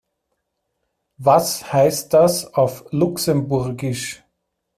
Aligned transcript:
Was 1.19 1.71
heißt 1.73 2.11
das 2.11 2.51
auf 2.55 2.85
Luxemburgisch? 2.89 4.23